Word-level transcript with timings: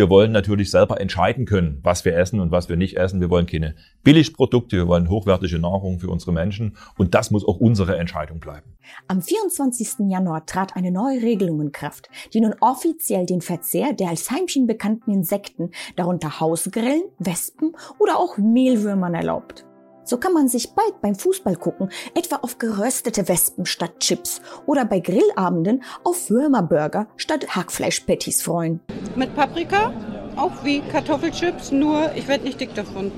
wir 0.00 0.08
wollen 0.08 0.32
natürlich 0.32 0.70
selber 0.70 0.98
entscheiden 0.98 1.44
können, 1.44 1.78
was 1.82 2.06
wir 2.06 2.16
essen 2.16 2.40
und 2.40 2.50
was 2.50 2.70
wir 2.70 2.76
nicht 2.78 2.96
essen. 2.96 3.20
Wir 3.20 3.28
wollen 3.28 3.44
keine 3.44 3.74
Billigprodukte, 4.02 4.78
wir 4.78 4.88
wollen 4.88 5.10
hochwertige 5.10 5.58
Nahrung 5.58 6.00
für 6.00 6.08
unsere 6.08 6.32
Menschen. 6.32 6.78
Und 6.96 7.14
das 7.14 7.30
muss 7.30 7.46
auch 7.46 7.58
unsere 7.58 7.98
Entscheidung 7.98 8.40
bleiben. 8.40 8.72
Am 9.08 9.20
24. 9.20 10.08
Januar 10.08 10.46
trat 10.46 10.74
eine 10.74 10.90
neue 10.90 11.20
Regelung 11.20 11.60
in 11.60 11.70
Kraft, 11.70 12.08
die 12.32 12.40
nun 12.40 12.54
offiziell 12.60 13.26
den 13.26 13.42
Verzehr 13.42 13.92
der 13.92 14.08
als 14.08 14.30
Heimchen 14.30 14.66
bekannten 14.66 15.10
Insekten, 15.10 15.70
darunter 15.96 16.40
Hausgrillen, 16.40 17.02
Wespen 17.18 17.76
oder 17.98 18.18
auch 18.18 18.38
Mehlwürmern 18.38 19.12
erlaubt. 19.12 19.66
So 20.10 20.18
kann 20.18 20.32
man 20.32 20.48
sich 20.48 20.74
bald 20.74 21.00
beim 21.00 21.14
Fußball 21.14 21.54
gucken 21.54 21.88
etwa 22.16 22.40
auf 22.42 22.58
geröstete 22.58 23.28
Wespen 23.28 23.64
statt 23.64 24.00
Chips 24.00 24.40
oder 24.66 24.84
bei 24.84 24.98
Grillabenden 24.98 25.84
auf 26.02 26.30
Würmerburger 26.30 27.06
statt 27.16 27.54
Hackfleischpatties 27.54 28.42
freuen. 28.42 28.80
Mit 29.14 29.36
Paprika, 29.36 29.92
auch 30.34 30.64
wie 30.64 30.80
Kartoffelchips, 30.80 31.70
nur 31.70 32.10
ich 32.16 32.26
werde 32.26 32.42
nicht 32.42 32.60
dick 32.60 32.74
davon. 32.74 33.12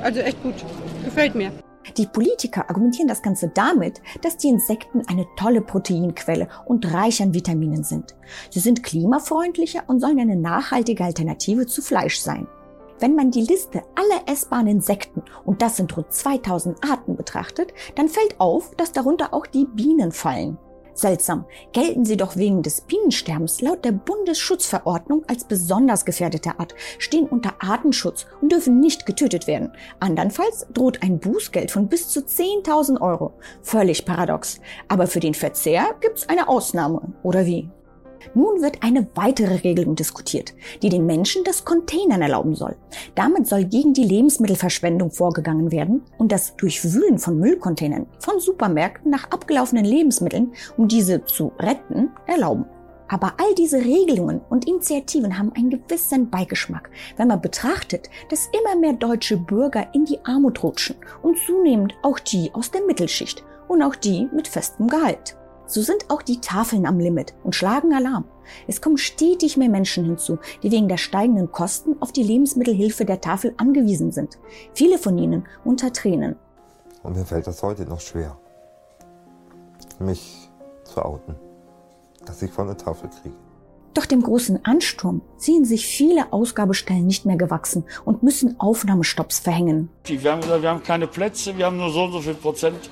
Also 0.00 0.20
echt 0.20 0.40
gut, 0.44 0.54
gefällt 1.04 1.34
mir. 1.34 1.50
Die 1.96 2.06
Politiker 2.06 2.70
argumentieren 2.70 3.08
das 3.08 3.22
Ganze 3.22 3.50
damit, 3.52 4.00
dass 4.22 4.36
die 4.36 4.50
Insekten 4.50 5.02
eine 5.08 5.26
tolle 5.36 5.60
Proteinquelle 5.60 6.46
und 6.66 6.92
reich 6.94 7.20
an 7.20 7.34
Vitaminen 7.34 7.82
sind. 7.82 8.14
Sie 8.50 8.60
sind 8.60 8.84
klimafreundlicher 8.84 9.82
und 9.88 9.98
sollen 9.98 10.20
eine 10.20 10.36
nachhaltige 10.36 11.02
Alternative 11.02 11.66
zu 11.66 11.82
Fleisch 11.82 12.20
sein. 12.20 12.46
Wenn 13.04 13.16
man 13.16 13.30
die 13.30 13.42
Liste 13.42 13.82
aller 13.96 14.32
essbaren 14.32 14.66
Insekten, 14.66 15.22
und 15.44 15.60
das 15.60 15.76
sind 15.76 15.94
rund 15.94 16.10
2000 16.10 16.82
Arten, 16.90 17.16
betrachtet, 17.16 17.74
dann 17.96 18.08
fällt 18.08 18.40
auf, 18.40 18.74
dass 18.76 18.92
darunter 18.92 19.34
auch 19.34 19.46
die 19.46 19.66
Bienen 19.66 20.10
fallen. 20.10 20.56
Seltsam, 20.94 21.44
gelten 21.74 22.06
sie 22.06 22.16
doch 22.16 22.36
wegen 22.36 22.62
des 22.62 22.80
Bienensterbens 22.80 23.60
laut 23.60 23.84
der 23.84 23.92
Bundesschutzverordnung 23.92 25.22
als 25.28 25.44
besonders 25.44 26.06
gefährdete 26.06 26.58
Art, 26.58 26.74
stehen 26.98 27.26
unter 27.26 27.52
Artenschutz 27.58 28.24
und 28.40 28.50
dürfen 28.50 28.80
nicht 28.80 29.04
getötet 29.04 29.46
werden. 29.46 29.72
Andernfalls 30.00 30.66
droht 30.72 31.02
ein 31.02 31.18
Bußgeld 31.18 31.70
von 31.70 31.88
bis 31.88 32.08
zu 32.08 32.20
10.000 32.20 33.02
Euro. 33.02 33.34
Völlig 33.60 34.06
paradox. 34.06 34.60
Aber 34.88 35.08
für 35.08 35.20
den 35.20 35.34
Verzehr 35.34 35.94
gibt's 36.00 36.26
eine 36.30 36.48
Ausnahme, 36.48 37.02
oder 37.22 37.44
wie? 37.44 37.68
Nun 38.34 38.62
wird 38.62 38.82
eine 38.82 39.06
weitere 39.14 39.56
Regelung 39.56 39.94
diskutiert, 39.94 40.54
die 40.82 40.88
den 40.88 41.06
Menschen 41.06 41.44
das 41.44 41.64
Containern 41.64 42.22
erlauben 42.22 42.54
soll. 42.54 42.76
Damit 43.14 43.46
soll 43.46 43.64
gegen 43.64 43.92
die 43.92 44.04
Lebensmittelverschwendung 44.04 45.10
vorgegangen 45.10 45.70
werden 45.70 46.02
und 46.18 46.32
das 46.32 46.56
Durchwühlen 46.56 47.18
von 47.18 47.38
Müllcontainern 47.38 48.06
von 48.18 48.40
Supermärkten 48.40 49.10
nach 49.10 49.30
abgelaufenen 49.30 49.84
Lebensmitteln, 49.84 50.52
um 50.76 50.88
diese 50.88 51.24
zu 51.24 51.52
retten, 51.58 52.10
erlauben. 52.26 52.66
Aber 53.08 53.34
all 53.36 53.54
diese 53.54 53.78
Regelungen 53.78 54.40
und 54.48 54.66
Initiativen 54.66 55.38
haben 55.38 55.52
einen 55.54 55.70
gewissen 55.70 56.30
Beigeschmack, 56.30 56.90
wenn 57.16 57.28
man 57.28 57.40
betrachtet, 57.40 58.08
dass 58.30 58.48
immer 58.58 58.80
mehr 58.80 58.94
deutsche 58.94 59.36
Bürger 59.36 59.86
in 59.92 60.04
die 60.04 60.18
Armut 60.24 60.62
rutschen 60.62 60.96
und 61.22 61.38
zunehmend 61.38 61.94
auch 62.02 62.18
die 62.18 62.50
aus 62.54 62.70
der 62.70 62.82
Mittelschicht 62.82 63.44
und 63.68 63.82
auch 63.82 63.94
die 63.94 64.28
mit 64.32 64.48
festem 64.48 64.88
Gehalt. 64.88 65.36
So 65.66 65.80
sind 65.82 66.10
auch 66.10 66.22
die 66.22 66.40
Tafeln 66.40 66.86
am 66.86 66.98
Limit 66.98 67.34
und 67.42 67.54
schlagen 67.54 67.94
Alarm. 67.94 68.24
Es 68.66 68.80
kommen 68.80 68.98
stetig 68.98 69.56
mehr 69.56 69.70
Menschen 69.70 70.04
hinzu, 70.04 70.38
die 70.62 70.70
wegen 70.70 70.88
der 70.88 70.98
steigenden 70.98 71.50
Kosten 71.50 71.96
auf 72.00 72.12
die 72.12 72.22
Lebensmittelhilfe 72.22 73.04
der 73.04 73.20
Tafel 73.20 73.54
angewiesen 73.56 74.12
sind. 74.12 74.38
Viele 74.74 74.98
von 74.98 75.16
ihnen 75.16 75.46
unter 75.64 75.92
Tränen. 75.92 76.36
Und 77.02 77.16
mir 77.16 77.24
fällt 77.24 77.46
das 77.46 77.62
heute 77.62 77.84
noch 77.84 78.00
schwer, 78.00 78.36
mich 79.98 80.50
zu 80.84 81.02
outen, 81.02 81.34
dass 82.26 82.42
ich 82.42 82.50
von 82.50 82.66
der 82.66 82.76
Tafel 82.76 83.08
kriege. 83.08 83.34
Doch 83.94 84.06
dem 84.06 84.22
großen 84.22 84.64
Ansturm 84.64 85.22
sehen 85.36 85.64
sich 85.64 85.86
viele 85.86 86.32
Ausgabestellen 86.32 87.06
nicht 87.06 87.26
mehr 87.26 87.36
gewachsen 87.36 87.84
und 88.04 88.24
müssen 88.24 88.58
Aufnahmestopps 88.58 89.38
verhängen. 89.38 89.88
Wir 90.04 90.32
haben 90.32 90.40
gesagt, 90.40 90.62
wir 90.62 90.68
haben 90.68 90.82
keine 90.82 91.06
Plätze, 91.06 91.56
wir 91.56 91.66
haben 91.66 91.76
nur 91.76 91.90
so 91.90 92.04
und 92.04 92.12
so 92.12 92.20
viel 92.20 92.34
Prozent 92.34 92.90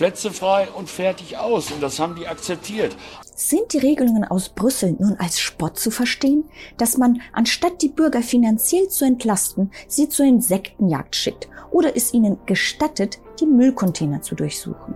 Plätze 0.00 0.30
frei 0.30 0.66
und 0.70 0.88
fertig 0.88 1.36
aus. 1.36 1.70
Und 1.70 1.82
das 1.82 1.98
haben 1.98 2.14
die 2.14 2.26
akzeptiert. 2.26 2.96
Sind 3.34 3.74
die 3.74 3.78
Regelungen 3.78 4.24
aus 4.24 4.48
Brüssel 4.48 4.96
nun 4.98 5.16
als 5.18 5.38
Spott 5.38 5.78
zu 5.78 5.90
verstehen, 5.90 6.44
dass 6.78 6.96
man, 6.96 7.20
anstatt 7.34 7.82
die 7.82 7.90
Bürger 7.90 8.22
finanziell 8.22 8.88
zu 8.88 9.04
entlasten, 9.04 9.70
sie 9.88 10.08
zur 10.08 10.24
Insektenjagd 10.24 11.14
schickt? 11.16 11.50
Oder 11.70 11.96
ist 11.96 12.14
ihnen 12.14 12.38
gestattet, 12.46 13.18
die 13.40 13.46
Müllcontainer 13.46 14.22
zu 14.22 14.34
durchsuchen? 14.34 14.94